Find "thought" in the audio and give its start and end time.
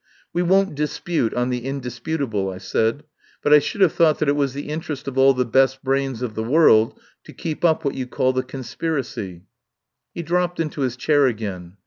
3.93-4.17